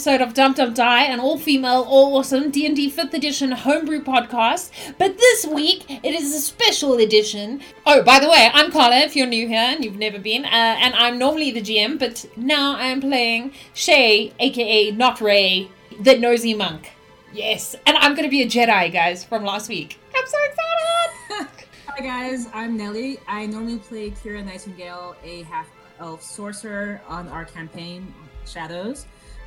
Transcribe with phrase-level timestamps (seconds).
[0.00, 4.70] episode of Dump Dump Die, an all-female, all-awesome D&D 5th edition homebrew podcast.
[4.96, 7.60] But this week, it is a special edition.
[7.84, 10.48] Oh, by the way, I'm Carla, if you're new here and you've never been, uh,
[10.48, 15.68] and I'm normally the GM, but now I'm playing Shay, aka Not Ray,
[16.00, 16.92] the nosy monk.
[17.34, 20.00] Yes, and I'm going to be a Jedi, guys, from last week.
[20.16, 21.66] I'm so excited!
[21.88, 23.18] Hi guys, I'm Nelly.
[23.28, 28.14] I normally play Kira Nightingale, a half elf sorcerer on our campaign
[28.46, 29.04] Shadows,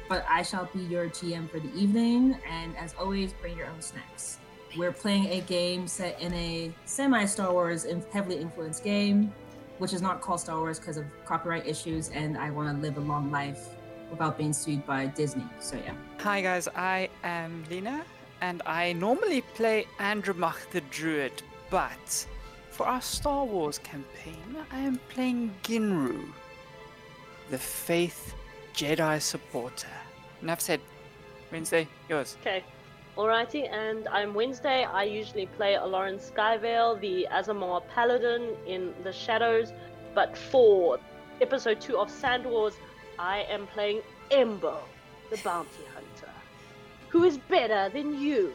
[0.10, 2.38] but I shall be your GM for the evening.
[2.50, 4.40] And as always, bring your own snacks.
[4.76, 9.32] We're playing a game set in a semi Star Wars heavily influenced game,
[9.78, 12.98] which is not called Star Wars because of copyright issues, and I want to live
[12.98, 13.70] a long life
[14.10, 15.46] without being sued by Disney.
[15.60, 15.94] So yeah.
[16.20, 18.04] Hi guys, I am Lena,
[18.42, 22.28] and I normally play Andromach the Druid, but
[22.72, 26.26] for our Star Wars campaign, I am playing Ginru,
[27.52, 28.34] the Faith
[28.74, 29.88] Jedi supporter.
[30.42, 30.82] Enough said.
[31.52, 32.36] Wednesday, yours.
[32.42, 32.64] Okay.
[33.16, 34.86] Alrighty, and I'm Wednesday.
[34.86, 39.72] I usually play Aloran Skyvale, the Aasimar Paladin in the Shadows.
[40.16, 41.00] But for
[41.40, 42.74] episode 2 of Sand Wars,
[43.20, 44.80] I am playing Embo,
[45.30, 46.34] the bounty hunter.
[47.10, 48.52] Who is better than you?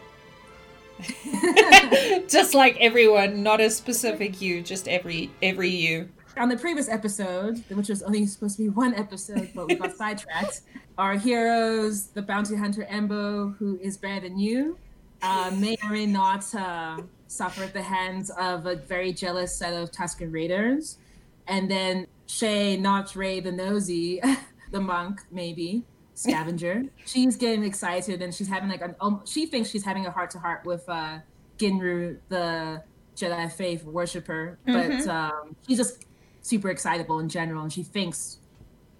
[2.28, 6.08] just like everyone, not a specific you, just every every you
[6.39, 9.92] on the previous episode, which was only supposed to be one episode, but we got
[9.97, 10.62] sidetracked,
[10.97, 14.78] our heroes, the bounty hunter Embo, who is better than you,
[15.22, 19.75] uh, may or may not uh, suffer at the hands of a very jealous set
[19.75, 20.98] of Tusken Raiders.
[21.47, 24.20] And then Shay, not Ray the Nosy,
[24.70, 26.84] the monk, maybe, scavenger.
[27.06, 30.31] she's getting excited and she's having like an, um, she thinks she's having a heart
[30.33, 31.19] to heart with uh,
[31.59, 32.82] Ginru, the
[33.16, 35.10] Jedi faith worshiper, but mm-hmm.
[35.10, 36.05] um, she's just
[36.43, 38.38] super excitable in general, and she thinks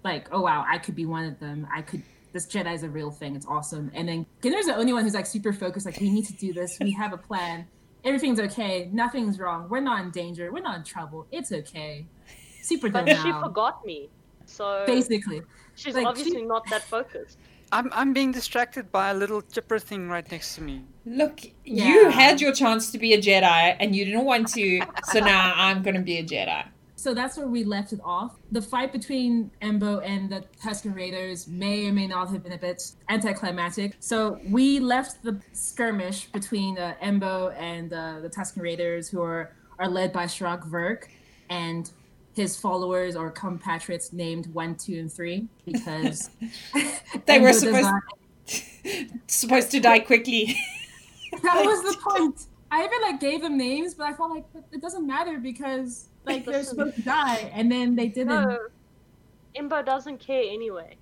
[0.03, 1.67] like, oh wow, I could be one of them.
[1.73, 2.03] I could.
[2.31, 3.35] This Jedi is a real thing.
[3.35, 3.91] It's awesome.
[3.95, 5.85] And then Ginner's the only one who's like super focused.
[5.85, 6.77] Like, we need to do this.
[6.79, 7.67] We have a plan.
[8.03, 8.87] Everything's okay.
[8.93, 9.67] Nothing's wrong.
[9.67, 10.51] We're not in danger.
[10.51, 11.25] We're not in trouble.
[11.31, 12.05] It's okay.
[12.61, 14.09] Super But she forgot me.
[14.45, 15.41] So basically,
[15.75, 16.45] she's like, obviously she...
[16.45, 17.39] not that focused.
[17.71, 20.83] I'm I'm being distracted by a little chipper thing right next to me.
[21.05, 21.87] Look, yeah.
[21.87, 25.53] you had your chance to be a Jedi and you didn't want to, so now
[25.55, 26.65] I'm gonna be a Jedi.
[26.99, 28.35] So that's where we left it off.
[28.51, 32.57] The fight between Embo and the Tusken Raiders may or may not have been a
[32.57, 33.95] bit anticlimactic.
[34.01, 39.55] So we left the skirmish between uh, Embo and uh, the Tusken Raiders, who are,
[39.79, 41.09] are led by Shrak Verk
[41.49, 41.89] and
[42.33, 46.29] his followers or compatriots named one, two, and three because
[47.25, 48.03] they were supposed not...
[49.27, 50.57] supposed to die quickly.
[51.43, 52.47] that was the point.
[52.71, 56.45] I even like gave them names, but I felt like it doesn't matter because like
[56.45, 58.27] they're supposed to die, and then they didn't.
[58.27, 58.59] No,
[59.55, 60.95] Embo doesn't care anyway,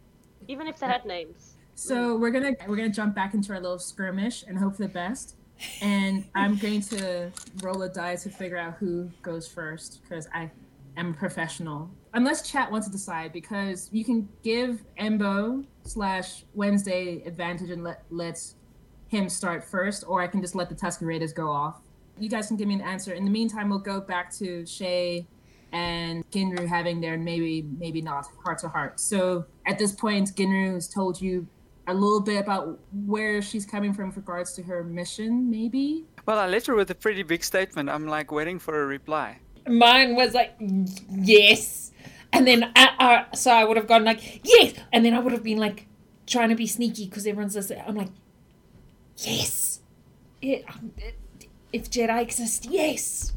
[0.48, 1.56] even if they had names.
[1.76, 4.90] So we're gonna we're gonna jump back into our little skirmish and hope for the
[4.90, 5.36] best.
[5.82, 10.52] And I'm going to roll a die to figure out who goes first because I
[10.98, 11.90] am a professional.
[12.14, 18.04] Unless chat wants to decide, because you can give Embo slash Wednesday advantage and let
[18.10, 18.42] let
[19.08, 21.82] him start first, or I can just let the Tusken Raiders go off
[22.20, 23.14] you guys can give me an answer.
[23.14, 25.28] In the meantime, we'll go back to Shay
[25.72, 29.00] and Ginru having their maybe, maybe not heart to heart.
[29.00, 31.48] So at this point, Ginru has told you
[31.88, 36.06] a little bit about where she's coming from with regards to her mission, maybe?
[36.26, 37.90] Well, I left her with a pretty big statement.
[37.90, 39.40] I'm like waiting for a reply.
[39.68, 41.92] Mine was like, yes.
[42.34, 44.74] And then, uh, uh, so I would have gone like, yes.
[44.92, 45.88] And then I would have been like,
[46.26, 47.84] trying to be sneaky because everyone's listening.
[47.88, 48.10] I'm like,
[49.18, 49.80] yes.
[50.42, 50.92] It, it, um,
[51.74, 53.34] if Jedi exist, yes.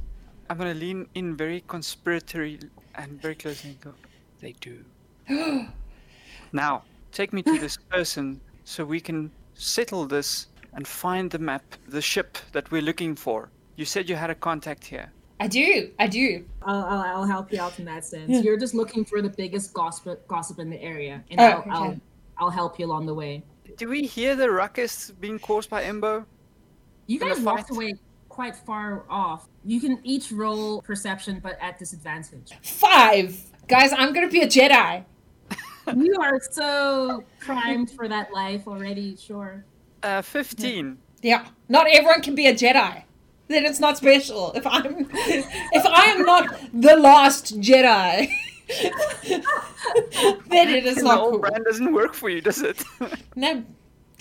[0.48, 3.94] I'm gonna lean in very conspiratory and very close and go,
[4.40, 4.84] they do.
[6.52, 6.82] now,
[7.12, 12.02] take me to this person so we can settle this and find the map, the
[12.02, 13.48] ship that we're looking for.
[13.76, 15.10] You said you had a contact here.
[15.40, 15.90] I do.
[15.98, 16.44] I do.
[16.62, 18.30] I'll, I'll, I'll help you out in that sense.
[18.30, 18.40] Yeah.
[18.40, 21.70] You're just looking for the biggest gossip gossip in the area, and oh, I'll, okay.
[21.70, 22.00] I'll,
[22.38, 23.42] I'll help you along the way.
[23.76, 26.24] Do we hear the ruckus being caused by Embo?
[27.06, 27.94] You guys walked away
[28.28, 29.48] quite far off.
[29.64, 32.52] You can each roll perception, but at disadvantage.
[32.62, 33.38] Five!
[33.68, 35.04] Guys, I'm gonna be a Jedi.
[35.96, 39.64] you are so primed for that life already, sure.
[40.02, 40.98] Uh, 15.
[41.22, 41.46] Yeah.
[41.68, 43.02] Not everyone can be a Jedi.
[43.48, 44.52] Then it's not special.
[44.52, 48.32] If I'm if I am not the last Jedi,
[50.48, 51.38] then it is not cool.
[51.38, 52.82] brand doesn't work for you, does it?
[53.36, 53.64] no.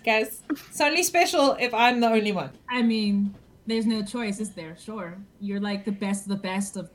[0.05, 2.51] Guys, it's only special if I'm the only one.
[2.69, 3.35] I mean,
[3.67, 4.75] there's no choice, is there?
[4.79, 5.17] Sure.
[5.41, 6.89] You're like the best of the best of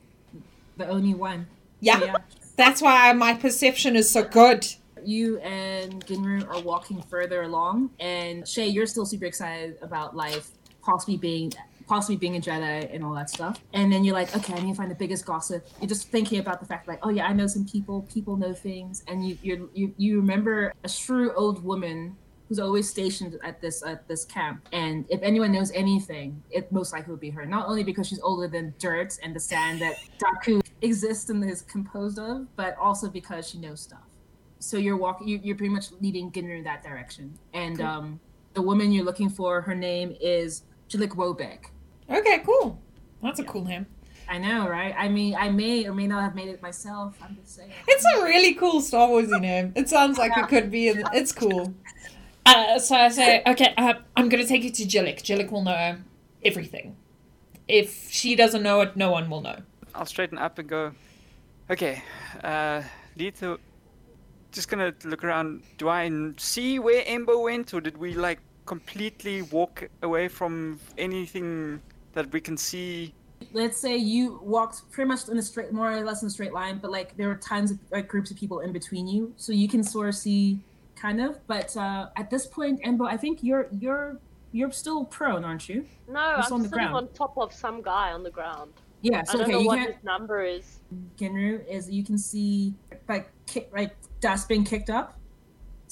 [0.76, 1.46] the only one.
[1.80, 1.98] Yeah.
[1.98, 2.16] So, yeah.
[2.56, 4.66] That's why my perception is so good.
[5.04, 10.50] you and Ginru are walking further along, and Shay, you're still super excited about life,
[10.82, 11.52] possibly being
[11.86, 13.60] possibly being a Jedi and all that stuff.
[13.72, 15.66] And then you're like, okay, I need to find the biggest gossip.
[15.80, 18.02] You're just thinking about the fact, like, oh yeah, I know some people.
[18.12, 22.16] People know things, and you you you, you remember a shrew old woman
[22.48, 24.68] who's always stationed at this at this camp.
[24.72, 27.46] And if anyone knows anything, it most likely would be her.
[27.46, 31.62] Not only because she's older than dirt and the sand that Daku exists and is
[31.62, 34.04] composed of, but also because she knows stuff.
[34.58, 35.28] So you're walking.
[35.28, 37.38] You, you're pretty much leading Ginru in that direction.
[37.52, 38.20] And um,
[38.54, 41.66] the woman you're looking for, her name is Jilik Wobek.
[42.10, 42.80] Okay, cool.
[43.22, 43.86] That's a cool name.
[44.28, 44.94] I know, right?
[44.96, 47.16] I mean, I may or may not have made it myself.
[47.22, 47.70] I'm just saying.
[47.86, 49.72] It's a really cool Star Warsy name.
[49.76, 50.88] It sounds like it could be.
[50.88, 51.74] In, it's cool.
[52.46, 55.22] Uh, so I say, okay, uh, I'm gonna take you to Jillik.
[55.22, 55.96] Jillik will know
[56.42, 56.96] everything.
[57.68, 59.56] If she doesn't know it, no one will know.
[59.94, 60.92] I'll straighten up and go.
[61.70, 62.02] Okay,
[62.42, 62.82] uh,
[63.16, 63.34] lead.
[64.52, 65.62] Just gonna look around.
[65.78, 71.80] Do I see where Embo went, or did we like completely walk away from anything
[72.14, 73.14] that we can see?
[73.52, 76.52] Let's say you walked pretty much in a straight, more or less in a straight
[76.52, 79.52] line, but like there were tons of like groups of people in between you, so
[79.52, 80.58] you can sort of see,
[80.96, 81.38] kind of.
[81.46, 84.18] But uh, at this point, Embo, I think you're you're
[84.52, 85.84] you're still prone, aren't you?
[86.08, 86.94] No, I'm on the sitting ground.
[86.96, 88.72] on top of some guy on the ground.
[89.02, 89.20] Yeah.
[89.20, 89.94] I So don't okay, know you what can't.
[89.94, 90.80] his number is.
[91.18, 92.72] Ginru is you can see
[93.08, 95.18] like kick, like dust being kicked up.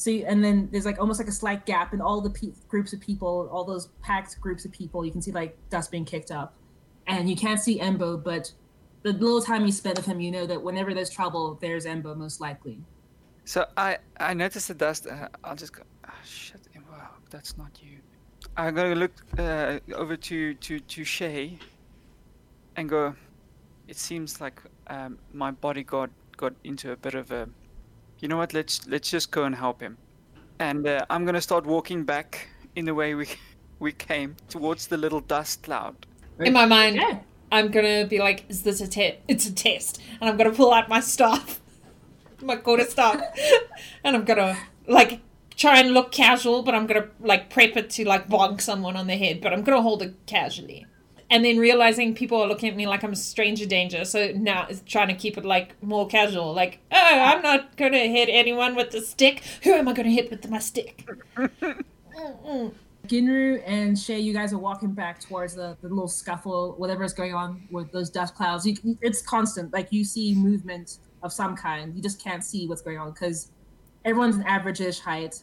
[0.03, 2.51] So you, and then there's like almost like a slight gap in all the pe-
[2.67, 5.05] groups of people, all those packed groups of people.
[5.05, 6.55] You can see like dust being kicked up,
[7.07, 8.51] and you can't see Embo, but
[9.03, 12.17] the little time you spend with him, you know that whenever there's trouble, there's Embo
[12.17, 12.81] most likely.
[13.45, 15.07] So I I noticed the dust.
[15.07, 15.85] Uh, I'll just go.
[16.09, 16.99] Oh, shit, Embo,
[17.31, 17.99] that's not you.
[18.57, 21.61] I'm gonna look uh, over to to to Shay
[22.75, 23.15] and go.
[23.87, 27.49] It seems like um, my bodyguard got into a bit of a.
[28.23, 28.55] You know what?
[28.55, 29.99] Let's let's just go and help him.
[30.61, 33.27] And uh, I'm gonna start walking back in the way we
[33.81, 36.07] we came towards the little dust cloud.
[36.39, 37.19] In my mind, Yeah.
[37.51, 39.17] I'm gonna be like, "Is this a test?
[39.27, 41.61] It's a test," and I'm gonna pull out my staff,
[42.43, 43.21] my quarter staff,
[44.05, 45.21] and I'm gonna like
[45.57, 49.09] try and look casual, but I'm gonna like prep it to like bonk someone on
[49.09, 50.87] the head, but I'm gonna hold it casually.
[51.33, 54.67] And then realizing people are looking at me like I'm a stranger danger, so now
[54.69, 56.53] it's trying to keep it like more casual.
[56.53, 59.43] Like, oh, I'm not gonna hit anyone with the stick.
[59.63, 61.09] Who am I gonna hit with my stick?
[61.37, 62.75] Mm-mm.
[63.07, 67.15] Ginru and Shay, you guys are walking back towards the, the little scuffle, whatever is
[67.15, 68.67] going on with those dust clouds.
[68.67, 69.73] You, it's constant.
[69.73, 71.97] Like you see movement of some kind.
[71.97, 73.51] You just can't see what's going on because
[74.05, 75.43] everyone's an average-ish height,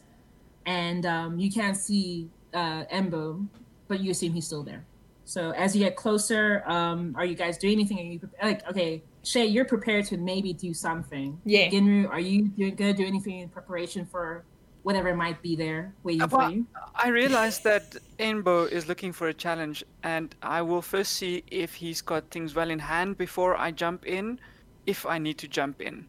[0.66, 3.44] and um, you can't see uh, Embo,
[3.88, 4.84] but you assume he's still there.
[5.30, 8.00] So as you get closer, um, are you guys doing anything?
[8.00, 9.46] Are you pre- like okay, Shay?
[9.46, 11.40] You're prepared to maybe do something.
[11.44, 11.68] Yeah.
[11.70, 14.42] Ginru, are you doing, gonna do anything in preparation for
[14.82, 16.66] whatever might be there waiting for Well, you?
[16.96, 21.74] I realize that Embo is looking for a challenge, and I will first see if
[21.74, 24.40] he's got things well in hand before I jump in,
[24.86, 26.06] if I need to jump in.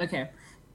[0.00, 0.30] Okay.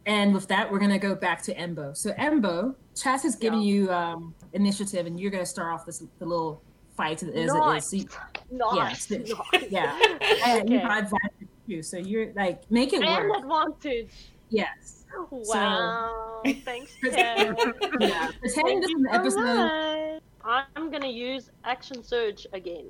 [0.05, 1.97] And with that, we're gonna go back to Embo.
[1.97, 3.73] So Embo, Chaz has given Yeah.
[3.73, 6.61] you um, initiative, and you're gonna start off this the little
[6.95, 7.53] fight as it is.
[7.53, 7.87] Nice.
[7.89, 8.07] So you-
[8.51, 9.09] Nice.
[9.09, 9.29] Yes.
[9.53, 9.63] nice.
[9.69, 9.99] yeah,
[10.45, 10.87] and you Okay.
[10.87, 11.81] got advantage too.
[11.83, 13.39] So you're like make it And work.
[13.43, 14.11] advantage.
[14.49, 15.05] Yes.
[15.29, 16.41] Wow.
[16.65, 17.55] Thanks, Ted.
[17.99, 18.31] Yeah.
[18.39, 20.21] Pretending this is an Thank you so episode.
[20.43, 20.63] much.
[20.75, 22.85] I'm gonna use action surge again.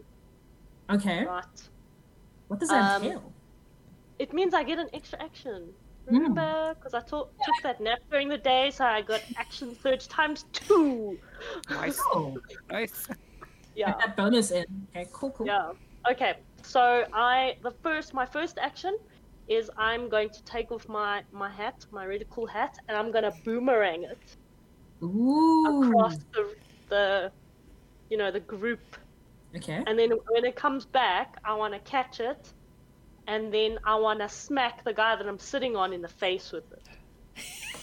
[0.89, 1.25] Okay.
[1.25, 1.43] Right.
[2.47, 3.33] What does that Um, entail?
[4.19, 5.73] It means I get an extra action.
[6.07, 6.15] Hmm.
[6.15, 6.75] Remember?
[6.75, 10.45] Because I to- took that nap during the day, so I got action surge times
[10.53, 11.19] two.
[11.69, 11.99] Nice,
[12.71, 13.07] nice.
[13.75, 13.91] Yeah.
[13.91, 14.65] get that bonus in.
[14.89, 15.07] Okay.
[15.11, 15.31] Cool.
[15.31, 15.47] Cool.
[15.47, 15.71] Yeah.
[16.09, 16.35] Okay.
[16.63, 18.97] So I the first my first action
[19.47, 23.11] is I'm going to take off my my hat, my really cool hat, and I'm
[23.11, 24.37] gonna boomerang it
[25.03, 25.83] Ooh.
[25.83, 26.55] across the
[26.89, 27.31] the
[28.09, 28.79] you know the group.
[29.55, 29.83] Okay.
[29.85, 32.53] And then when it comes back, I want to catch it,
[33.27, 36.51] and then I want to smack the guy that I'm sitting on in the face
[36.51, 36.87] with it.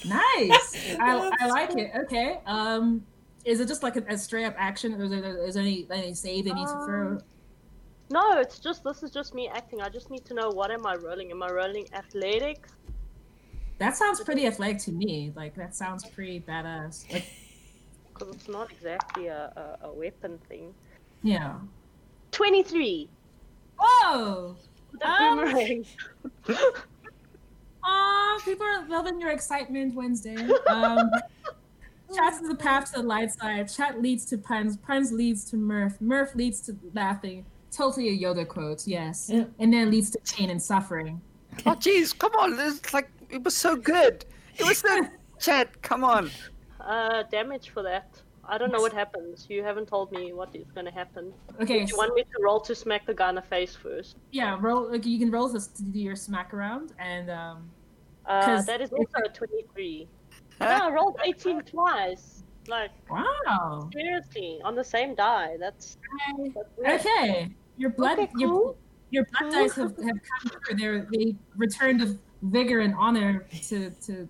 [0.07, 0.97] Nice.
[1.01, 1.91] I, I like it.
[2.05, 2.39] Okay.
[2.47, 3.05] Um,
[3.49, 5.87] is it just like a, a straight up action, or is there, is there any
[5.91, 7.07] any save they need to throw?
[7.09, 7.21] Um,
[8.11, 9.81] No, it's just this is just me acting.
[9.81, 11.31] I just need to know what am I rolling?
[11.31, 12.71] Am I rolling athletics?
[13.79, 15.33] That sounds pretty athletic to me.
[15.37, 17.11] Like that sounds pretty badass.
[17.13, 17.25] Like
[18.15, 19.53] Because it's not exactly a,
[19.83, 20.75] a, a weapon thing.
[21.23, 21.59] yeah.
[22.33, 23.09] Twenty-three.
[23.81, 24.57] Oh.
[24.99, 25.85] The Um, boomerang.
[27.85, 30.37] Aw, people are loving your excitement Wednesday.
[30.67, 31.11] Um,
[32.15, 33.69] chat is the path to the light side.
[33.69, 34.77] Chat leads to puns.
[34.77, 36.01] Puns leads to mirth.
[36.01, 37.45] Mirth leads to laughing.
[37.71, 39.29] Totally a Yoda quote, yes.
[39.33, 39.45] Yeah.
[39.59, 41.21] And then leads to pain and suffering.
[41.67, 42.59] Oh, jeez, come on!
[42.59, 44.25] It's like it was so good.
[44.57, 45.01] It was so.
[45.39, 46.31] Chat, come on.
[46.81, 48.21] Uh, damage for that.
[48.51, 49.47] I don't know what happens.
[49.51, 51.33] You haven't told me what is going to happen.
[51.61, 54.17] Okay, Do You want me to roll to smack the guy in the face first?
[54.33, 54.91] yeah, roll.
[54.91, 57.69] Like you can roll this to do your smack around, and um,
[58.27, 60.09] Uh, 'Cause that is if- also a 23.
[60.61, 62.43] Yeah, I rolled 18 twice.
[62.67, 63.89] Like, wow.
[63.93, 65.57] seriously, on the same die.
[65.59, 65.97] That's,
[66.83, 67.07] that's.
[67.07, 68.77] Okay, your blood, Okay, your cool.
[69.11, 70.77] your blood dice have, have come through.
[70.77, 74.29] They're, they returned of vigor and honor to to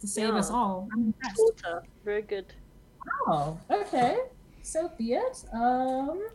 [0.00, 0.88] to save us all.
[0.92, 1.38] I'm impressed.
[1.38, 1.82] Water.
[2.04, 2.46] Very good.
[3.26, 4.18] Oh, okay.
[4.62, 5.44] So be it.
[5.52, 6.26] Um,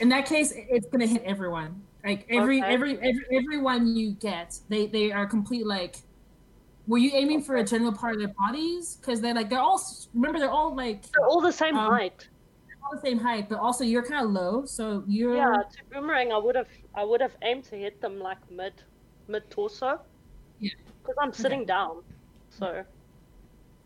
[0.00, 1.82] in that case, it's gonna hit everyone.
[2.04, 2.72] Like every Okay.
[2.72, 5.66] every every everyone you get, they they are complete.
[5.66, 5.96] Like,
[6.88, 8.96] were you aiming for a general part of their bodies?
[8.96, 9.80] Because they're like they're all
[10.14, 12.28] remember they're all like They're all the same Um, height.
[12.82, 16.32] all the same height, but also you're kind of low, so you're Yeah, to boomerang,
[16.32, 18.72] I would have, I would have aimed to hit them like mid,
[19.28, 20.00] mid torso.
[20.58, 20.70] Yeah.
[21.02, 22.02] Because I'm sitting down.
[22.50, 22.82] So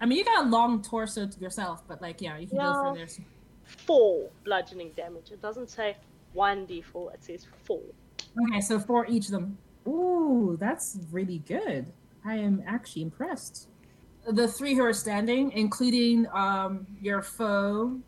[0.01, 2.73] I mean, you got a long torso to yourself, but like, yeah, you can go
[2.75, 3.05] for Yeah.
[3.05, 3.25] there.
[3.65, 5.31] four bludgeoning damage.
[5.33, 5.97] It doesn't say
[6.33, 7.15] one d4.
[7.15, 7.81] It says four.
[8.49, 9.59] Okay, so for each of them.
[9.89, 11.93] Ooh, that's really good.
[12.25, 13.69] I am actually impressed.
[14.27, 17.99] The three who are standing, including um your foe.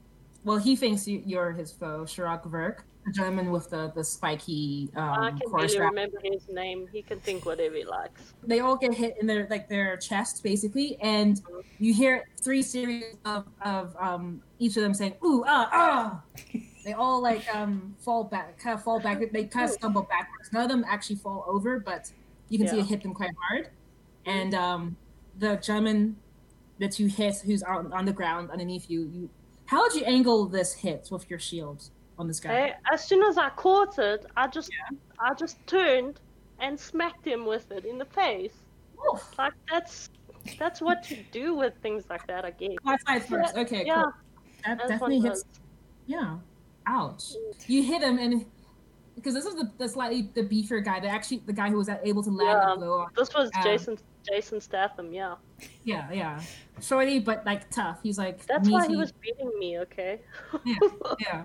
[0.44, 4.90] Well, he thinks you, you're his foe, Shirak Verk, the gentleman with the the spiky
[4.96, 6.86] I um, can core barely remember his name.
[6.92, 8.34] He can think whatever he likes.
[8.42, 11.40] They all get hit in their like their chest, basically, and
[11.78, 16.22] you hear three series of of um each of them saying "ooh ah ah."
[16.84, 19.20] They all like um fall back, kind of fall back.
[19.32, 20.52] They kind of stumble backwards.
[20.52, 22.10] None of them actually fall over, but
[22.48, 23.70] you can see it hit them quite hard.
[24.26, 24.96] And um,
[25.38, 26.16] the German
[26.78, 29.30] that you hit, who's on, on the ground underneath you, you
[29.66, 31.88] how would you angle this hit with your shield
[32.18, 32.74] on this guy?
[32.92, 34.70] As soon as I caught it, I just,
[35.18, 36.20] I just turned
[36.60, 38.52] and smacked him with it in the face.
[39.12, 39.36] Oof.
[39.38, 40.10] Like that's,
[40.58, 42.44] that's what you do with things like that.
[42.44, 42.76] I guess.
[43.06, 43.56] Side first.
[43.56, 44.12] Okay, yeah, cool.
[44.64, 45.42] That that's definitely hits.
[45.42, 45.60] does.
[46.06, 46.36] Yeah.
[46.86, 47.32] Ouch.
[47.66, 48.44] You hit him, and
[49.14, 51.88] because this is the, the slightly the beefier guy, the actually the guy who was
[51.88, 52.74] able to land Yeah.
[52.74, 53.06] the blow.
[53.16, 55.12] This was Um, Jason, Jason Statham.
[55.12, 55.36] Yeah,
[55.84, 56.42] Yeah, yeah.
[56.80, 58.00] Shorty, but like tough.
[58.02, 59.78] He's like that's why he was beating me.
[59.80, 60.20] Okay.
[60.64, 60.76] Yeah,
[61.20, 61.44] yeah.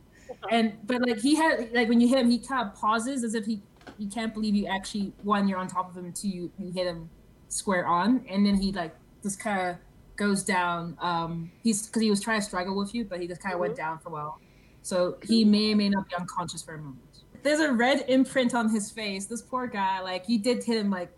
[0.49, 3.35] And but like he had like when you hit him, he kind of pauses as
[3.35, 3.61] if he
[3.97, 6.87] he can't believe you actually one you're on top of him, two you, you hit
[6.87, 7.09] him
[7.49, 9.77] square on, and then he like just kind of
[10.15, 10.97] goes down.
[10.99, 13.59] Um, he's because he was trying to struggle with you, but he just kind of
[13.59, 14.39] went down for a while.
[14.81, 16.99] So he may or may not be unconscious for a moment.
[17.41, 19.25] There's a red imprint on his face.
[19.25, 20.89] This poor guy, like you did hit him.
[20.89, 21.11] Like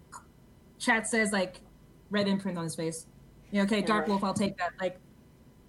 [0.82, 1.62] chat says, like
[2.10, 3.06] red imprint on his face.
[3.52, 4.72] Yeah, okay, Dark Wolf, I'll take that.
[4.80, 4.98] Like,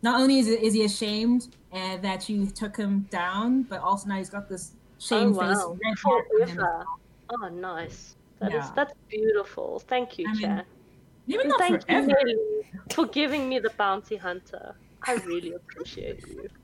[0.03, 4.17] not only is, is he ashamed and that you took him down, but also now
[4.17, 5.59] he's got this shame oh face.
[6.05, 6.27] wow.
[6.41, 6.87] red.
[7.31, 8.17] Oh nice.
[8.41, 8.71] That is Yeah.
[8.75, 9.81] that's beautiful.
[9.87, 10.67] Thank you, I mean, Chad.
[11.29, 12.15] Not thank forever.
[12.27, 14.75] you, for giving me the bounty hunter.
[15.07, 16.49] I really appreciate you.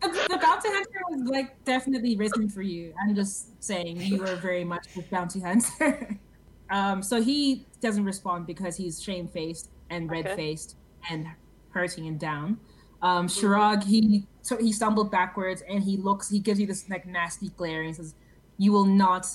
[0.00, 2.94] The, the bounty hunter was like definitely risen for you.
[3.02, 6.16] I'm just saying you are very much the bounty hunter.
[6.70, 10.76] um, so he doesn't respond because he's shame faced and red faced
[11.10, 11.26] and
[11.70, 12.58] hurting and down.
[13.02, 16.28] Um, Shirag, he so he stumbled backwards and he looks.
[16.28, 18.14] He gives you this like nasty glare and says,
[18.56, 19.26] "You will not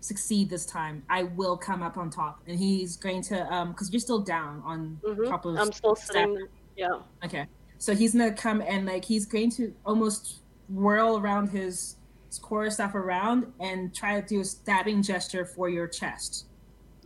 [0.00, 1.02] succeed this time.
[1.08, 4.62] I will come up on top." And he's going to um because you're still down
[4.64, 5.28] on Mhm.
[5.28, 5.56] top of.
[5.58, 6.48] I'm still sitting.
[6.76, 7.00] Yeah.
[7.24, 7.46] Okay.
[7.78, 11.96] So he's gonna come and like he's going to almost whirl around his,
[12.26, 16.46] his core stuff around and try to do a stabbing gesture for your chest.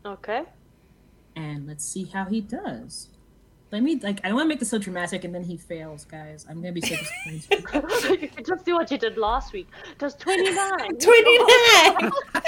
[0.05, 0.43] Okay.
[1.37, 3.09] And let's see how he does.
[3.71, 6.05] Let me like I don't want to make this so dramatic and then he fails,
[6.05, 6.45] guys.
[6.49, 8.21] I'm gonna be so disappointed.
[8.21, 9.69] you could just do what you did last week.
[9.99, 10.55] Just 29.
[11.01, 12.13] 29!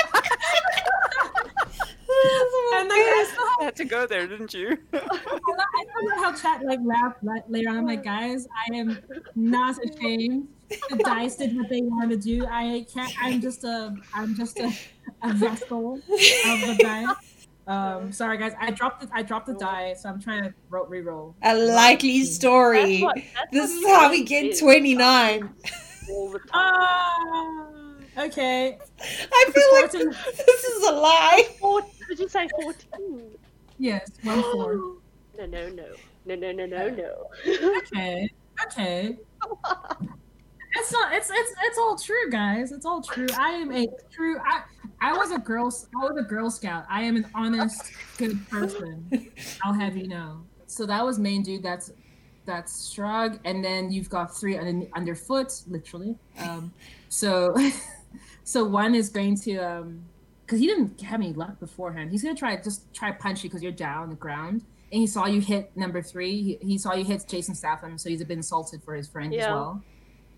[2.75, 4.77] and like I still had to go there, didn't you?
[4.93, 7.79] I don't know how chat like laughed la- later on.
[7.79, 8.99] I'm like, guys, I am
[9.35, 10.49] not ashamed.
[10.69, 12.47] The dice did what they wanted to do.
[12.47, 13.13] I can't.
[13.23, 13.95] I'm just a.
[14.13, 14.71] I'm just a,
[15.23, 17.34] a vessel of the dice.
[17.67, 20.85] Um, sorry guys, I dropped the I dropped the die, so I'm trying to ro-
[20.87, 21.35] re-roll.
[21.43, 23.01] A likely That's story.
[23.03, 25.51] what, that's This is how we get 29.
[26.11, 26.49] All the time.
[26.53, 27.67] Ah,
[28.19, 28.79] okay.
[29.01, 30.11] I feel like Fourteen-
[30.47, 31.49] this is a lie.
[31.59, 33.23] Four, did you say 14?
[33.79, 34.75] Yes, one four.
[35.39, 35.87] No, no, no.
[36.27, 37.27] No, no, no, no, no.
[37.79, 38.31] Okay,
[38.67, 39.17] okay.
[40.77, 41.13] It's not.
[41.15, 42.73] It's it's it's all true, guys.
[42.73, 43.29] It's all true.
[43.39, 44.39] I am a true.
[44.45, 44.63] I
[45.05, 45.67] I was a girl.
[45.67, 46.87] I was a Girl Scout.
[46.89, 49.31] I am an honest, good person.
[49.63, 50.41] I'll have you know.
[50.67, 51.63] So that was main dude.
[51.63, 51.93] That's
[52.47, 56.17] that's Shrug, and then you've got three under, underfoot, literally.
[56.39, 56.73] Um,
[57.11, 57.55] so
[58.45, 60.03] so one is going to um
[60.47, 62.11] because he didn't have any luck beforehand.
[62.11, 65.07] He's gonna try just try punch you because you're down on the ground, and he
[65.07, 66.43] saw you hit number three.
[66.43, 69.35] He, he saw you hit Jason Statham, so he's a bit insulted for his friend
[69.35, 69.53] as Yeah.
[69.53, 69.83] well.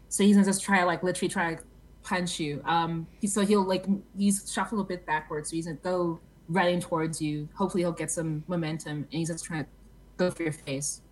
[0.08, 1.58] So he's gonna just try like literally try
[2.06, 2.62] punch you.
[2.64, 3.84] Um, so he'll like
[4.16, 7.48] he's shuffled a bit backwards, so he's gonna go running towards you.
[7.54, 9.70] Hopefully he'll get some momentum, and he's just trying to
[10.16, 11.02] go for your face.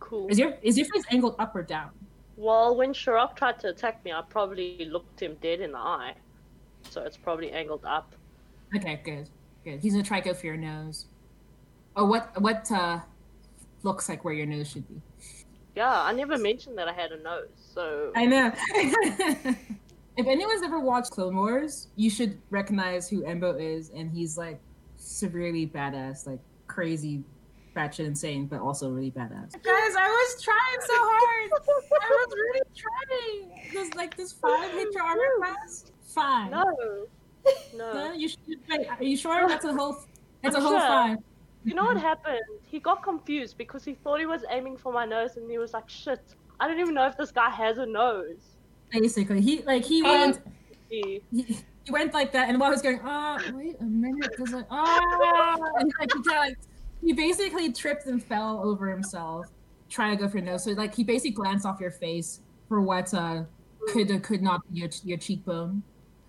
[0.00, 0.28] Cool.
[0.28, 1.90] Is your is your face angled up or down?
[2.36, 6.14] Well, when Sharok tried to attack me, I probably looked him dead in the eye.
[6.88, 8.14] So it's probably angled up.
[8.74, 9.28] Okay, good,
[9.64, 9.80] good.
[9.80, 11.06] He's gonna try to go for your nose.
[11.96, 13.00] Oh, what what uh
[13.82, 15.00] looks like where your nose should be.
[15.74, 17.48] Yeah, I never mentioned that I had a nose.
[17.74, 18.52] So I know.
[20.16, 24.60] if anyone's ever watched Clone Wars, you should recognize who Embo is, and he's like
[24.96, 27.24] severely badass, like crazy,
[27.74, 29.52] batshit insane, but also really badass.
[29.52, 31.50] Guys, I was trying so hard.
[31.52, 33.70] I was really trying.
[33.72, 35.86] This like this five hit your armor class.
[36.02, 36.50] Five.
[36.50, 36.64] no,
[37.76, 38.12] No, no.
[38.12, 38.38] you should.
[38.70, 39.98] Wait, are you sure that's a whole?
[40.42, 40.88] That's I'm a whole sure.
[40.88, 41.18] five.
[41.64, 42.40] You know what happened?
[42.62, 45.72] He got confused because he thought he was aiming for my nose, and he was
[45.72, 46.20] like, "Shit,
[46.60, 48.53] I don't even know if this guy has a nose."
[48.90, 50.40] Basically, he like he Um, went.
[50.88, 54.30] He, he, he went like that, and while he was going, ah, wait a minute,
[54.38, 56.58] there's like, ah, and like he like,
[57.02, 59.46] he basically tripped and fell over himself,
[59.90, 60.64] trying to go for your nose.
[60.64, 63.42] So like he basically glanced off your face for what uh
[63.88, 65.82] could or could not be your your cheekbone,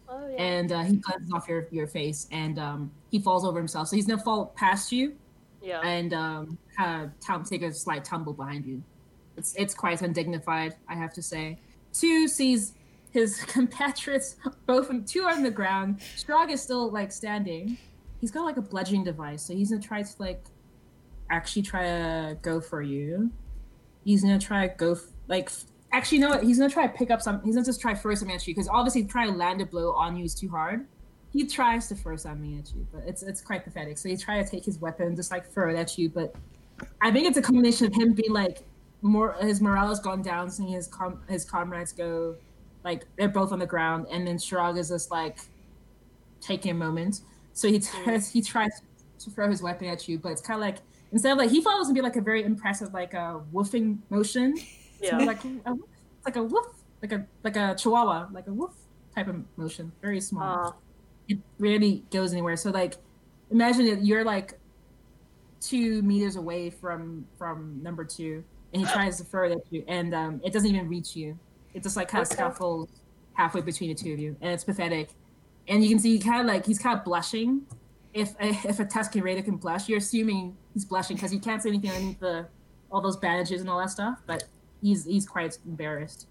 [0.10, 0.44] oh yeah.
[0.44, 3.88] and uh, he glances off your your face, and um he falls over himself.
[3.88, 5.16] So he's gonna fall past you
[5.62, 5.80] yeah.
[5.82, 8.84] and um tum- take a slight tumble behind you.
[9.38, 11.60] It's it's quite undignified, I have to say.
[11.98, 12.74] Two sees
[13.12, 14.36] his compatriots
[14.66, 16.00] both two on the ground.
[16.18, 17.78] Strog is still like standing.
[18.20, 20.44] He's got like a bludgeoning device, so he's gonna try to like
[21.30, 23.32] actually try to go for you.
[24.04, 25.50] He's gonna try to go f- like
[25.92, 26.44] actually, what?
[26.44, 27.42] He's gonna try to pick up some.
[27.44, 30.16] He's gonna just try something at you because obviously trying to land a blow on
[30.18, 30.86] you is too hard.
[31.32, 33.98] He tries to throw something at you, but it's it's quite pathetic.
[33.98, 36.10] So he tries to take his weapon, just like throw it at you.
[36.10, 36.36] But
[37.02, 38.64] I think it's a combination of him being like
[39.06, 42.36] more his morale has gone down, seeing his com- his comrades go
[42.84, 45.38] like they're both on the ground, and then Shrug is just like
[46.42, 47.22] taking a moment.
[47.54, 48.82] So he tries he tries
[49.20, 50.78] to throw his weapon at you, but it's kind of like
[51.12, 54.56] instead of like he follows and be like a very impressive like a woofing motion.
[55.02, 55.18] Yeah.
[55.18, 55.90] like a, woof,
[56.24, 56.66] like a woof,
[57.02, 58.72] like a like a chihuahua, like a woof
[59.14, 60.70] type of motion, very small.
[60.70, 60.72] Uh,
[61.28, 62.56] it rarely goes anywhere.
[62.56, 62.96] So like,
[63.52, 64.58] imagine that you're like
[65.60, 68.44] two meters away from from number two,
[68.76, 71.40] and he tries to throw it at you, and um, it doesn't even reach you.
[71.74, 72.36] It just like kind of Okay.
[72.36, 72.90] scuffles
[73.34, 75.16] halfway between the two of you, and it's pathetic.
[75.70, 77.68] And you can see kind of like he's kind of blushing.
[78.14, 81.70] If if a Tusken Raider can blush, you're assuming he's blushing because you can't see
[81.70, 82.50] anything underneath the
[82.92, 84.20] all those bandages and all that stuff.
[84.28, 84.44] But
[84.82, 86.28] he's he's quite embarrassed.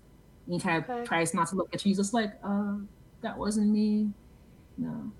[0.47, 1.05] And he kind of Okay.
[1.05, 1.91] tries not to look at you.
[1.91, 2.77] He's just like, uh,
[3.23, 4.13] that wasn't me.
[4.77, 5.15] No.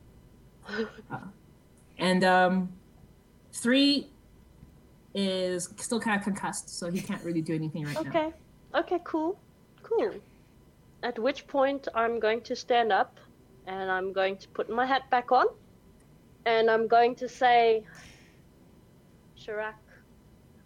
[1.11, 1.29] Uh,
[1.99, 2.81] and um,
[3.55, 4.14] three
[5.15, 8.11] is still kind of concussed, so he can't really do anything right now.
[8.11, 8.33] okay.
[8.75, 8.99] Okay.
[9.05, 9.39] Cool.
[9.83, 10.13] Cool.
[11.03, 13.19] At which point I'm going to stand up,
[13.67, 15.47] and I'm going to put my hat back on,
[16.47, 17.85] and I'm going to say,
[19.39, 19.75] Shirak,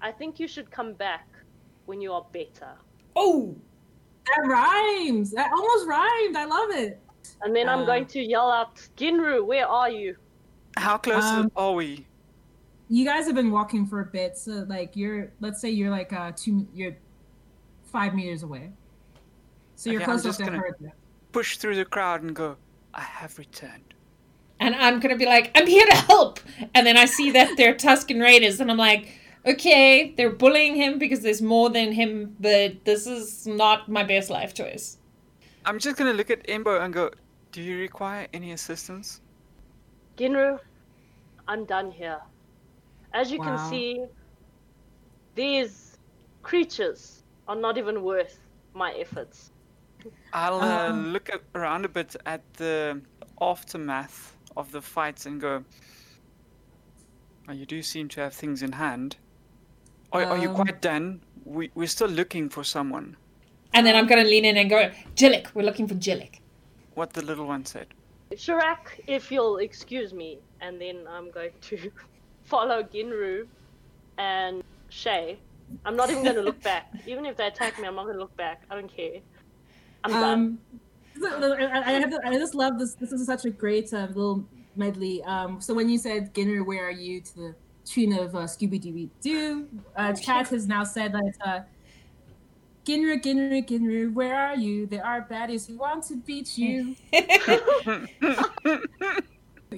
[0.01, 1.29] I think you should come back
[1.87, 2.73] when you are better.
[3.17, 3.55] Oh,
[4.27, 5.31] That rhymes.
[5.33, 6.37] That almost rhymed.
[6.37, 7.01] I love it.
[7.43, 7.87] And then I'm Uh.
[7.87, 10.17] going to yell out, Ginru, where are you?
[10.77, 12.07] How close Um, are we?
[12.89, 16.13] You guys have been walking for a bit, so like you're, let's say you're like
[16.13, 16.97] uh two, you're
[17.85, 18.71] five meters away.
[19.77, 20.93] So you're Okay, close enough to gonna- heard that.
[21.33, 22.57] Push through the crowd and go,
[22.95, 23.95] I have returned.
[24.61, 26.41] and I'm gonna be like, I'm here to help,
[26.75, 29.13] and then I see that they're Tusken Raiders, and I'm like,
[29.47, 34.31] okay, they're bullying him because there's more than him, but this is not my best
[34.31, 34.97] life choice.
[35.65, 37.11] I'm just gonna look at Embo and go,
[37.53, 39.21] Do you require any assistance?
[40.17, 40.59] Ginru,
[41.47, 42.19] I'm done here.
[43.13, 43.45] As you Wow.
[43.45, 44.05] can see,
[45.35, 45.97] these
[46.43, 48.39] creatures are not even worth
[48.75, 49.51] my efforts.
[50.33, 53.01] I'll uh, Um, look at, around a bit at the
[53.41, 55.65] aftermath of the fights and go,
[57.49, 59.17] oh, You do seem to have things in hand.
[60.13, 61.21] Are, are you Um, quite done?
[61.45, 63.17] We, we're still looking for someone.
[63.75, 66.41] And then I'm gonna lean in and go, Jillik, we're looking for Jillik.
[66.95, 67.87] What the little one said.
[68.33, 71.91] Shirak, if you'll excuse me, and then I'm going to
[72.49, 73.47] follow Ginru
[74.17, 75.39] and Shay.
[75.85, 76.93] I'm not even going to look back.
[77.07, 78.63] Even if they attack me, I'm not going to look back.
[78.71, 79.21] I don't care.
[80.05, 80.33] I'm done.
[80.33, 80.59] Um,
[81.25, 82.95] I, I, have I just love this.
[82.95, 84.45] This is such a great uh, little
[84.77, 85.23] medley.
[85.25, 88.81] Um, so when you said "Ginner, where are you?" to the tune of uh, Scooby
[88.81, 91.61] Dooby Doo, uh, Kat has now said that uh,
[92.85, 94.87] "Ginner, Ginner, Ginner, where are you?
[94.87, 96.95] There are baddies who want to beat you."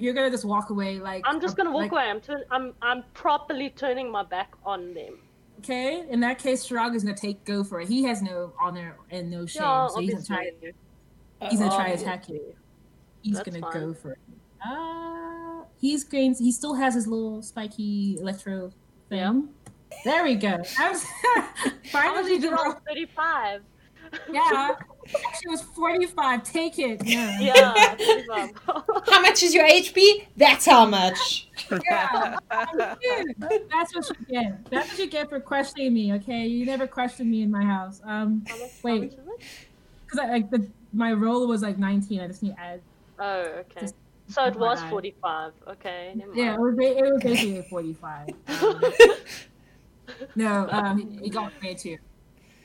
[0.01, 2.05] You're gonna just walk away like I'm just gonna walk like, away.
[2.05, 5.19] I'm turn- I'm I'm properly turning my back on them.
[5.59, 7.89] Okay, in that case, Shirag is gonna take go for it.
[7.89, 10.51] He has no honor and no shame, Yeah, so he's gonna try.
[11.51, 12.55] He's gonna try to attack you.
[13.23, 13.73] He's That's gonna fine.
[13.73, 14.19] go for it.
[14.67, 16.35] Uh, he's going.
[16.35, 18.73] He still has his little spiky electro
[19.09, 19.19] thing.
[19.19, 19.41] Yeah.
[20.05, 20.63] There we go.
[20.79, 21.05] I was
[21.93, 22.41] finally.
[22.41, 23.63] 35.
[24.33, 24.75] Yeah,
[25.15, 26.43] actually, it was forty-five.
[26.45, 27.03] Take it.
[27.07, 27.39] Yeah.
[27.41, 28.49] Yeah,
[29.09, 30.27] How much is your HP?
[30.37, 31.49] That's how much.
[31.71, 32.37] Yeah.
[32.51, 34.71] That's what you get.
[34.71, 36.13] That's what you get for questioning me.
[36.15, 38.01] Okay, you never questioned me in my house.
[38.05, 38.95] Um, How much, Wait.
[38.95, 39.41] how much is it?
[40.07, 42.21] because I like the my roll was like nineteen.
[42.21, 42.81] I just need to add.
[43.19, 43.81] Oh, okay.
[43.81, 43.95] Just-
[44.29, 44.91] So it oh was God.
[44.91, 45.53] 45.
[45.69, 48.29] Okay, Yeah, it was, it was basically forty-five.
[48.49, 48.81] Um,
[50.35, 51.99] no, um, he got me too.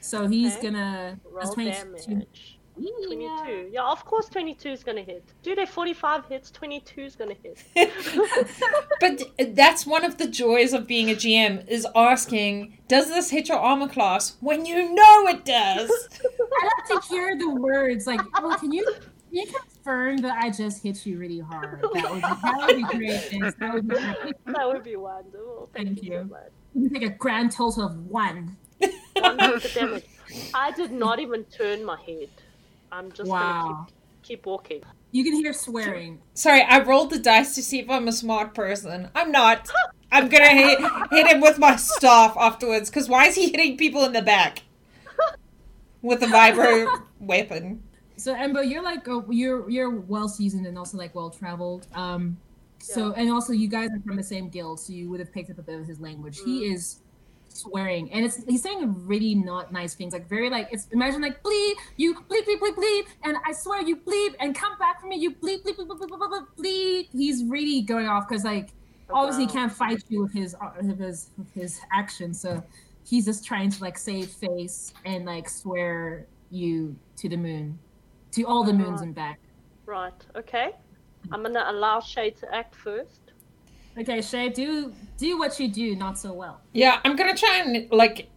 [0.06, 0.68] So he's Okay.
[0.68, 1.20] gonna.
[1.26, 1.72] Roll 22.
[1.72, 2.06] damage.
[2.08, 2.92] Yeah.
[3.08, 3.70] 22.
[3.72, 5.24] Yeah, of course 22 is gonna hit.
[5.44, 7.64] Dude, if 45 hits, 22 is gonna hit.
[9.00, 13.48] but that's one of the joys of being a GM is asking, does this hit
[13.48, 15.90] your armor class when you know it does?
[16.62, 20.50] I like to hear the words like, "Oh, can you can you confirm that I
[20.50, 23.56] just hit you really hard?" That would be, that would be great.
[23.60, 24.36] That would be great.
[24.48, 25.70] that would be wonderful.
[25.74, 26.24] Thank so you.
[26.30, 26.52] much.
[26.74, 28.58] You take a grand total of one.
[29.26, 30.04] One the damage.
[30.54, 32.30] I did not even turn my head.
[32.92, 34.84] I'm just gonna keep, keep walking.
[35.12, 36.20] You can hear swearing.
[36.34, 39.10] Sorry, I rolled the dice to see if I'm a smart person.
[39.16, 39.70] I'm not.
[40.12, 40.80] I'm gonna hit,
[41.12, 44.64] hit him with my staff afterwards, because why is he hitting people in the back?
[46.02, 47.84] With a vibro weapon.
[48.18, 51.88] So Embo, you're like oh, you're you're well seasoned and also like well traveled.
[51.94, 52.38] Um,
[52.80, 55.50] so and also you guys are from the same guild, so you would have picked
[55.50, 56.40] up a bit of his language.
[56.40, 57.00] He is
[57.56, 61.42] swearing, and it's he's saying really not nice things, like very like it's imagine like
[61.44, 65.08] bleep you bleep bleep bleep bleep, and I swear you bleep and come back for
[65.08, 67.08] me you bleep bleep bleep bleep bleep, bleep, bleep, bleep.
[67.12, 68.70] He's really going off because like
[69.10, 72.64] obviously he can't fight you with his uh, with his with his actions, so
[73.06, 77.78] he's just trying to like save face and like swear you to the moon,
[78.32, 79.40] to all the moons and back.
[79.86, 80.72] Right, okay.
[81.32, 83.25] I'm gonna allow Shay to act first.
[83.98, 86.62] Okay, Shay, do do what you do not so well.
[86.74, 88.30] Yeah, I'm gonna try and, like,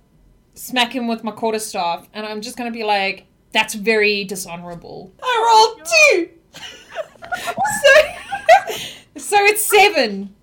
[0.55, 5.13] smack him with my quarterstaff, and I'm just gonna be like, that's very dishonorable.
[5.23, 6.29] I rolled two!
[7.43, 7.93] so,
[9.17, 10.35] so it's seven.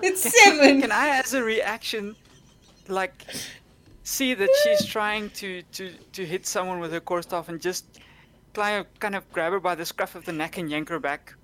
[0.00, 0.80] It's seven.
[0.80, 2.14] Can I, as a reaction,
[2.88, 3.24] like,
[4.04, 8.00] see that she's trying to to to hit someone with her quarterstaff and just
[8.52, 11.00] kind of kind of grab her by the scruff of the neck and yank her
[11.00, 11.34] back?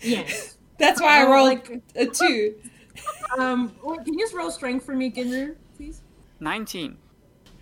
[0.00, 0.56] Yes.
[0.82, 2.54] That's why I rolled like- a two.
[3.38, 6.02] um, well, can you just roll strength for me, Ginru, please?
[6.40, 6.98] Nineteen.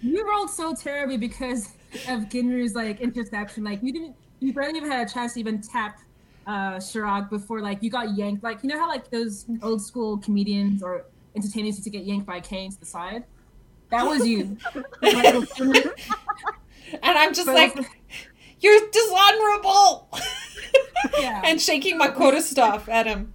[0.02, 1.74] You rolled so terribly because
[2.08, 3.62] of Ginru's like interception.
[3.62, 6.00] Like you didn't, you barely even had a chance to even tap
[6.46, 8.42] uh Shirag before like you got yanked.
[8.42, 11.04] Like you know how like those old school comedians or
[11.36, 13.24] entertainers used to get yanked by a cane to the side.
[13.90, 14.56] That was you.
[17.02, 17.76] And I'm just But- like,
[18.60, 20.08] you're dishonorable!
[21.18, 21.42] Yeah.
[21.44, 23.32] and shaking my quarterstaff at him.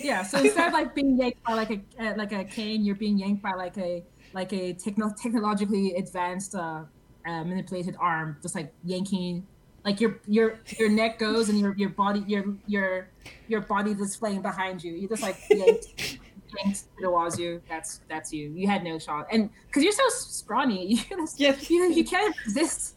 [0.00, 2.94] Yeah, so instead of like being yanked by like a uh, like a cane, you're
[2.94, 6.84] being yanked by like a like a techno- technologically advanced uh,
[7.26, 9.46] uh, manipulated arm, just like yanking.
[9.84, 13.08] Like your your your neck goes and your your body your your
[13.48, 14.92] your body displaying behind you.
[14.92, 16.18] You just like yanked
[16.56, 17.60] yanked towards you.
[17.68, 18.50] That's that's you.
[18.50, 21.68] You had no shot, and because you're so scrawny, you just, Yes.
[21.68, 22.94] you you can't resist.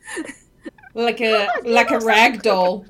[0.93, 2.85] Like a like a rag doll.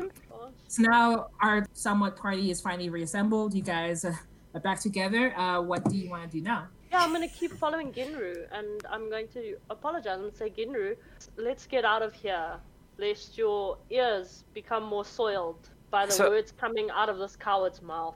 [0.76, 3.54] So now our somewhat party is finally reassembled.
[3.54, 4.14] You guys uh,
[4.54, 5.34] are back together.
[5.40, 6.68] Uh, what do you want to do now?
[6.92, 10.98] Yeah, I'm gonna keep following Ginru, and I'm going to apologize and say, Ginru,
[11.38, 12.60] let's get out of here,
[12.98, 17.82] lest your ears become more soiled by the So- words coming out of this coward's
[17.82, 18.16] mouth.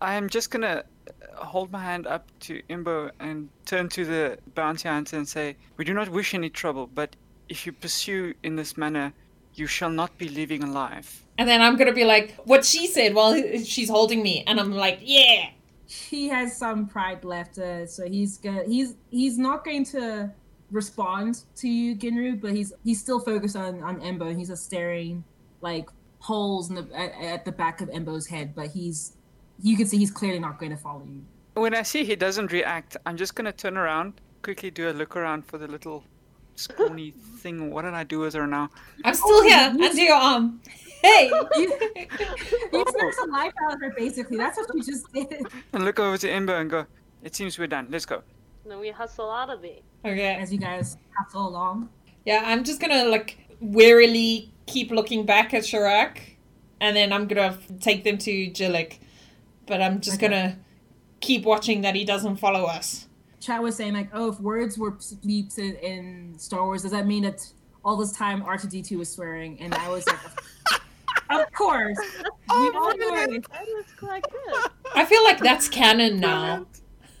[0.00, 4.38] I am just gonna uh, hold my hand up to Embo and turn to the
[4.54, 7.16] bounty hunter and say, "We do not wish any trouble, but
[7.48, 9.12] if you pursue in this manner,
[9.58, 13.14] you shall not be leaving alive." And then I'm gonna be like, what she said
[13.14, 14.44] while she's holding me.
[14.46, 15.50] And I'm like, yeah.
[15.86, 20.30] he has some pride left, uh, so he's gonna he's he's not going to
[20.70, 24.28] respond to you, Ginru, but he's he's still focused on on Embo.
[24.28, 25.24] and He's just staring
[25.60, 25.88] like
[26.20, 29.12] holes in the at, at the back of Embo's head, but he's
[29.62, 31.22] you can see he's clearly not going to follow you.
[31.54, 35.16] When I see he doesn't react, I'm just gonna turn around, quickly do a look
[35.16, 36.04] around for the little
[36.56, 37.70] scrawny thing.
[37.70, 38.70] What did I do with her now?
[39.04, 40.60] I'm still here oh, you- under your arm.
[41.02, 41.28] Hey.
[41.28, 41.46] You,
[42.72, 44.36] you snuck some life out of her, basically.
[44.38, 45.46] That's what you just did.
[45.72, 46.86] And look over to Embo and go,
[47.22, 47.86] "It seems we're done.
[47.90, 48.22] Let's go."
[48.64, 49.84] Then we hustle out of it.
[50.04, 50.34] okay.
[50.34, 51.88] As you guys hustle along.
[52.24, 56.18] Yeah, I'm just gonna like wearily keep looking back at Shirak
[56.80, 58.98] and then I'm gonna take them to Jillik.
[59.66, 60.28] But I'm just Okay.
[60.28, 60.58] gonna
[61.20, 63.05] keep watching that he doesn't follow us.
[63.46, 67.06] Chat was saying like, oh, if words were bleeped in, in Star Wars, does that
[67.06, 67.48] mean that
[67.84, 69.56] all this time R2D2 was swearing?
[69.60, 70.18] And I was like,
[71.30, 71.98] of course.
[72.48, 73.44] Oh, we all know it.
[73.50, 74.70] That is quite good.
[74.94, 76.64] I feel like that's canon now.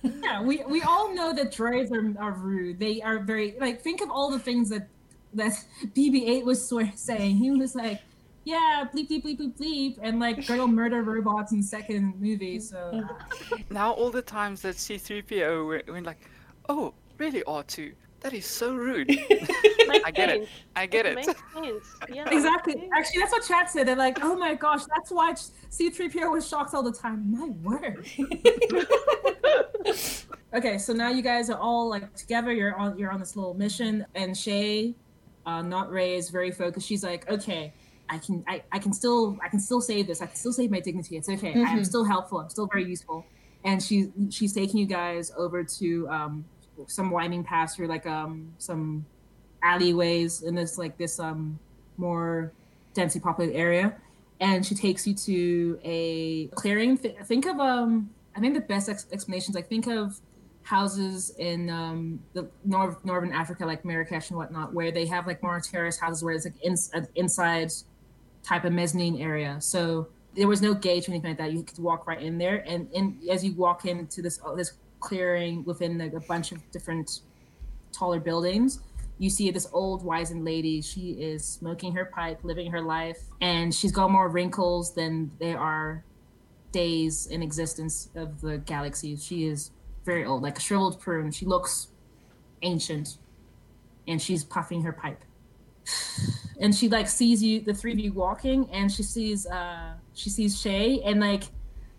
[0.04, 2.78] Yeah, we, we all know that droids are, are rude.
[2.78, 4.86] They are very like think of all the things that
[5.34, 5.52] that
[5.96, 7.36] BB-8 was swear, saying.
[7.38, 8.00] He was like,
[8.46, 12.60] yeah, bleep bleep bleep bleep bleep, and like go murder robots in second movie.
[12.60, 16.30] So uh, Now all the times that C3PO went, went like,
[16.68, 17.92] oh, really R2?
[18.20, 19.10] That is so rude.
[19.10, 20.48] I get it.
[20.76, 21.16] I get it.
[21.16, 21.86] Makes sense.
[22.08, 22.30] Yeah.
[22.30, 22.88] exactly.
[22.96, 23.88] Actually, that's what chat said.
[23.88, 27.30] They're like, oh my gosh, that's why C3PO was shocked all the time.
[27.30, 28.06] My word.
[30.54, 32.52] Okay, so now you guys are all like together.
[32.52, 34.94] You're on you're on this little mission, and Shay,
[35.44, 36.86] uh, not Ray, is very focused.
[36.86, 37.74] She's like, okay,
[38.08, 40.22] I can I, I can still I can still save this.
[40.22, 41.16] I can still save my dignity.
[41.16, 41.52] It's okay.
[41.54, 41.86] I'm Mhm.
[41.86, 42.38] still helpful.
[42.38, 43.24] I'm still very useful.
[43.64, 46.44] And she she's taking you guys over to um
[46.86, 49.04] some winding path through like um some
[49.62, 51.58] alleyways in this like this um
[51.96, 52.52] more
[52.94, 53.94] densely populated area.
[54.40, 56.96] And she takes you to a clearing.
[56.96, 60.20] Think of um I think the best ex- explanations like think of
[60.62, 65.40] houses in um, the nor- northern Africa, like Marrakesh and whatnot, where they have like
[65.42, 67.70] more terrace houses where it's like in- an inside
[68.46, 69.56] type of mezzanine area.
[69.60, 71.52] So there was no gate or anything like that.
[71.52, 72.88] You could walk right in there, and
[73.30, 77.20] as you walk into this uh, this clearing within a bunch of different
[77.92, 78.80] taller buildings,
[79.18, 80.82] you see this old wizened lady.
[80.82, 85.58] She is smoking her pipe, living her life, and she's got more wrinkles than there
[85.58, 86.04] are
[86.72, 89.16] days in existence of the galaxy.
[89.16, 89.70] She is
[90.04, 91.30] very old, like a shriveled prune.
[91.30, 91.88] She looks
[92.62, 93.16] ancient,
[94.06, 95.22] and she's puffing her pipe.
[96.60, 100.30] And she like sees you, the three of you walking, and she sees uh she
[100.30, 101.44] sees Shay, and like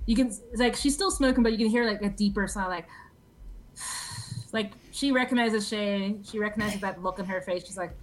[0.06, 2.88] you can like she's still smoking, but you can hear like a deeper sound, like
[4.54, 6.16] like she recognizes Shay.
[6.24, 7.66] She recognizes that look on her face.
[7.66, 7.96] She's like,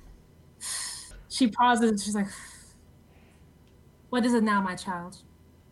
[1.29, 1.91] she pauses.
[1.91, 2.29] and She's like,
[4.11, 5.19] "What is it now, my child?"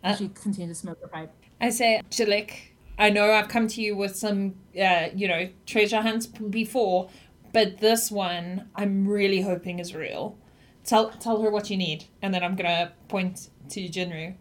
[0.03, 1.33] Uh, she continues to smoke her pipe.
[1.61, 6.01] I say, Jillik, I know I've come to you with some, uh, you know, treasure
[6.01, 7.09] hunts before,
[7.53, 10.38] but this one I'm really hoping is real.
[10.85, 14.35] Tell tell her what you need, and then I'm gonna point to Ginru,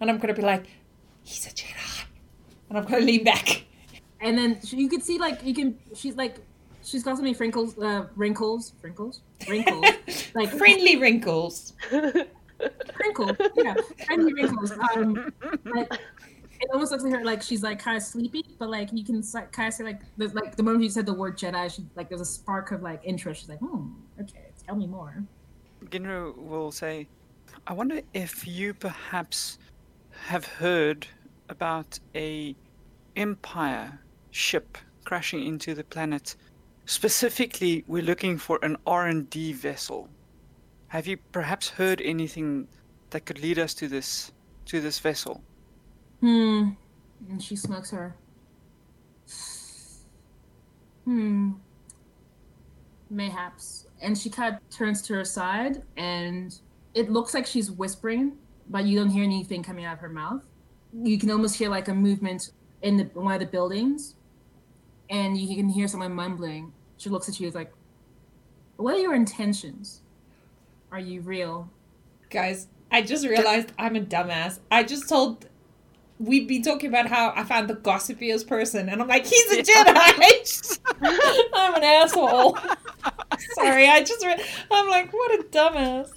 [0.00, 0.66] and I'm gonna be like,
[1.22, 2.04] he's a Jedi,
[2.68, 3.64] and I'm gonna lean back.
[4.20, 5.78] And then you can see like you can.
[5.94, 6.36] She's like,
[6.84, 9.84] she's got so many wrinkles, uh, wrinkles, wrinkles, wrinkles,
[10.34, 11.72] like Friendly wrinkles.
[13.00, 13.36] wrinkles.
[13.56, 13.74] Yeah,
[14.06, 14.72] friendly wrinkles.
[14.72, 15.32] Um,
[15.64, 15.92] like,
[16.60, 19.22] it almost looks like her like she's like kind of sleepy, but like you can
[19.22, 22.08] kind of say like there's like the moment you said the word Jedi, she like
[22.08, 23.40] there's a spark of like interest.
[23.40, 25.24] She's like, hmm, okay, tell me more.
[25.86, 27.08] Ginro will say,
[27.66, 29.58] I wonder if you perhaps
[30.26, 31.06] have heard
[31.48, 32.54] about a
[33.16, 33.98] Empire
[34.30, 36.36] ship crashing into the planet.
[36.84, 40.08] Specifically, we're looking for an R&D vessel.
[40.88, 42.68] Have you perhaps heard anything
[43.10, 44.32] that could lead us to this
[44.66, 45.42] to this vessel?
[46.20, 46.70] Hmm.
[47.28, 48.14] And she smokes her.
[51.04, 51.52] Hmm.
[53.08, 53.86] Mayhaps.
[54.00, 56.58] And she kind of turns to her side, and
[56.94, 60.42] it looks like she's whispering, but you don't hear anything coming out of her mouth.
[60.92, 62.52] You can almost hear like a movement
[62.82, 64.14] in the one of the buildings,
[65.10, 66.72] and you can hear someone mumbling.
[66.96, 67.72] She looks at you like,
[68.76, 70.02] "What are your intentions?
[70.90, 71.68] Are you real?"
[72.30, 74.60] Guys, I just realized I'm a dumbass.
[74.70, 75.46] I just told
[76.20, 79.62] we'd be talking about how I found the gossipiest person, and I'm like, he's a
[79.62, 80.80] Jedi.
[81.54, 82.56] I'm an asshole.
[83.54, 86.10] Sorry, I just re- I'm like, what a dumbass.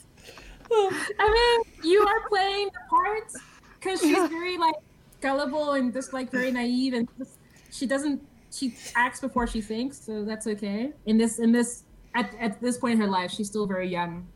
[0.72, 3.32] I mean, you are playing the part
[3.80, 4.76] because she's very like
[5.22, 7.38] gullible and just like very naive, and just,
[7.72, 10.92] she doesn't she acts before she thinks, so that's okay.
[11.06, 14.28] In this in this at, at this point in her life, she's still very young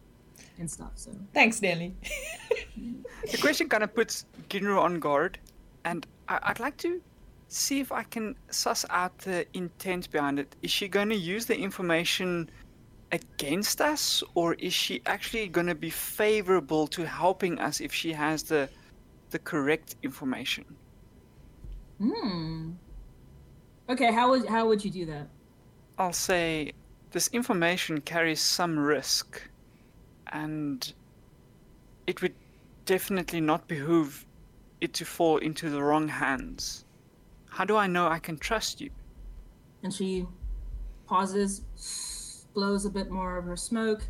[0.60, 0.92] and stuff.
[0.96, 1.96] So Thanks, Nelly.
[3.32, 5.40] The question kind of puts Ginro on guard,
[5.88, 7.02] and I- I'd like to
[7.48, 10.56] see if I can suss out the intent behind it.
[10.62, 12.52] Is she going to use the information
[13.12, 18.14] against us, or is she actually going to be favorable to helping us if she
[18.14, 18.70] has the
[19.32, 20.78] the correct information?
[22.00, 22.78] hmm.
[23.90, 25.30] Okay, how would how would you do that?
[25.98, 26.74] I'll say
[27.12, 29.50] this information carries some risk,
[30.28, 30.94] and
[32.08, 32.36] it would
[32.86, 34.27] definitely not behoove
[34.82, 36.86] it to fall into the wrong hands.
[37.50, 38.90] How do I know I can trust you?
[39.84, 40.26] And she
[41.08, 44.04] pauses, blows a bit more of her smoke,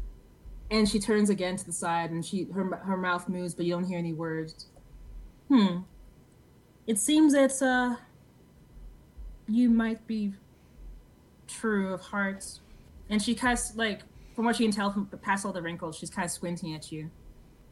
[0.71, 3.73] and she turns again to the side, and she her her mouth moves, but you
[3.73, 4.67] don't hear any words.
[5.47, 5.79] Hmm.
[6.87, 7.95] It seems that uh,
[9.47, 10.33] you might be
[11.47, 12.61] true of hearts,
[13.09, 14.01] and she kind of like
[14.35, 16.91] from what you can tell from past all the wrinkles, she's kind of squinting at
[16.91, 17.09] you,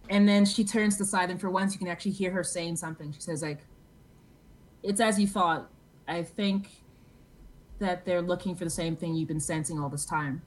[0.09, 2.43] and then she turns to the side, and for once you can actually hear her
[2.43, 3.11] saying something.
[3.11, 3.59] She says like,
[4.83, 5.69] "It's as you thought.
[6.07, 6.69] I think."
[7.79, 10.43] That they're looking for the same thing you've been sensing all this time.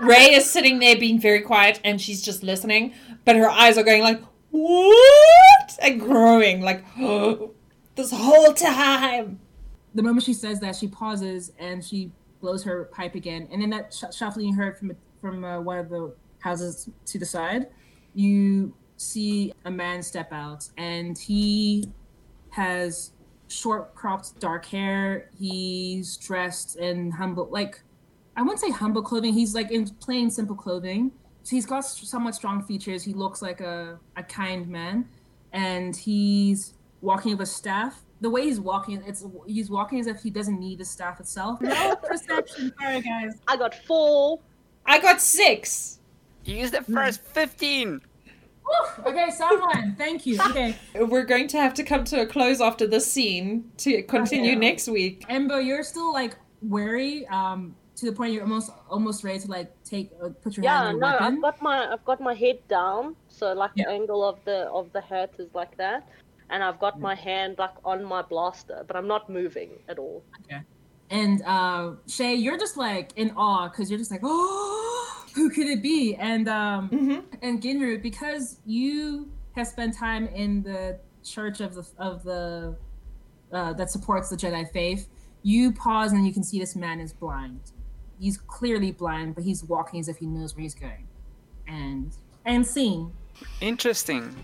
[0.00, 3.82] Ray is sitting there being very quiet and she's just listening, but her eyes are
[3.82, 5.78] going like, what?
[5.80, 7.52] And growing like, oh,
[7.96, 9.40] this whole time.
[9.94, 13.48] The moment she says that, she pauses and she blows her pipe again.
[13.50, 17.18] And then that sh- shuffling you heard from from uh, one of the houses to
[17.18, 17.68] the side,
[18.14, 21.88] you see a man step out, and he
[22.50, 23.12] has
[23.48, 25.30] short cropped dark hair.
[25.38, 27.80] He's dressed in humble, like
[28.36, 29.34] I wouldn't say humble clothing.
[29.34, 31.12] He's like in plain, simple clothing.
[31.42, 33.02] So he's got somewhat strong features.
[33.02, 35.08] He looks like a, a kind man,
[35.52, 38.02] and he's walking with a staff.
[38.20, 41.60] The way he's walking, it's he's walking as if he doesn't need the staff itself.
[41.60, 43.40] No perception, sorry guys.
[43.48, 44.38] I got four.
[44.86, 45.98] I got six.
[46.44, 47.32] You used the first hmm.
[47.32, 48.00] fifteen.
[48.70, 49.94] Oof, okay, someone.
[49.96, 50.38] Thank you.
[50.50, 50.76] Okay.
[50.94, 54.60] We're going to have to come to a close after this scene to continue Okay.
[54.60, 55.24] next week.
[55.28, 59.70] Embo, you're still like wary, um, to the point you're almost almost ready to like
[59.84, 61.34] take uh, put your hand Yeah, on no, your weapon.
[61.36, 63.84] I've got my I've got my head down, so like Yeah.
[63.86, 66.08] the angle of the of the hurt is like that,
[66.50, 70.24] and I've got my hand like on my blaster, but I'm not moving at all.
[70.44, 70.60] Okay.
[71.10, 74.81] And uh Shay, you're just like in awe because you're just like, oh,
[75.34, 76.14] who could it be?
[76.16, 81.86] And um hmm and Ginru, because you have spent time in the church of the
[81.98, 82.76] of the
[83.52, 85.08] uh, that supports the Jedi faith,
[85.42, 87.60] you pause and you can see this man is blind.
[88.18, 91.08] He's clearly blind, but he's walking as if he knows where he's going.
[91.66, 92.12] And
[92.44, 93.12] and seeing.
[93.60, 94.34] Interesting.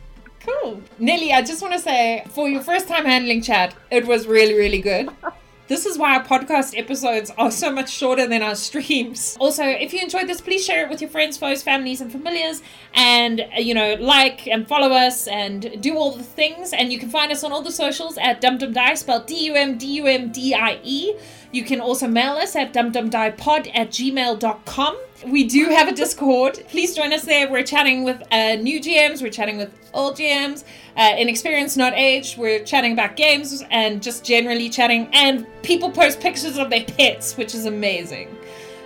[0.40, 0.82] Cool.
[0.98, 4.54] Nelly, I just want to say, for your first time handling chat, it was really,
[4.54, 5.08] really good.
[5.68, 9.36] This is why our podcast episodes are so much shorter than our streams.
[9.38, 12.62] Also, if you enjoyed this, please share it with your friends, foes, families, and familiars.
[12.94, 16.72] And, uh, you know, like and follow us and do all the things.
[16.72, 19.44] And you can find us on all the socials at Dum Dum Die, spelled D
[19.44, 21.12] U M D U M D I E.
[21.50, 24.98] You can also mail us at dumdumdiepod at gmail.com.
[25.26, 26.62] We do have a Discord.
[26.68, 27.50] Please join us there.
[27.50, 30.64] We're chatting with uh, new GMs, we're chatting with old GMs,
[30.96, 32.38] uh, inexperienced, not aged.
[32.38, 35.08] We're chatting about games and just generally chatting.
[35.12, 38.36] And people post pictures of their pets, which is amazing.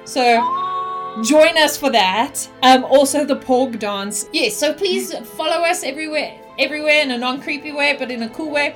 [0.04, 0.40] So
[1.22, 2.48] join us for that.
[2.62, 4.26] Um, also the Porg dance.
[4.32, 8.50] Yes, so please follow us everywhere, everywhere in a non-creepy way, but in a cool
[8.50, 8.74] way.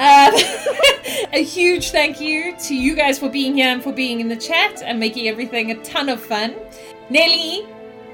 [0.00, 0.30] Uh,
[1.34, 4.36] a huge thank you to you guys for being here and for being in the
[4.36, 6.56] chat and making everything a ton of fun.
[7.10, 7.68] Nelly,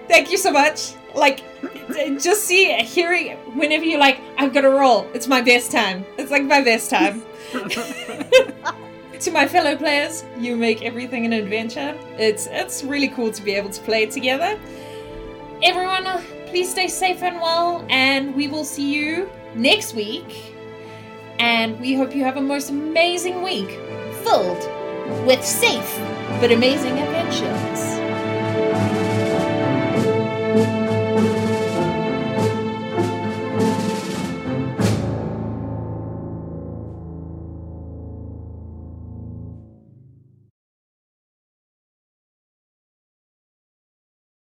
[0.09, 0.94] thank you so much.
[1.14, 1.44] Like,
[2.20, 5.09] just see, hearing whenever you're like, I've got to roll.
[5.14, 6.05] It's my best time.
[6.18, 7.22] It's like my best time.
[7.53, 11.96] to my fellow players, you make everything an adventure.
[12.18, 14.59] It's it's really cool to be able to play together.
[15.62, 20.56] Everyone, uh, please stay safe and well, and we will see you next week
[21.38, 23.70] and we hope you have a most amazing week
[24.25, 24.59] filled
[25.27, 25.99] with safe
[26.40, 28.95] but amazing adventures.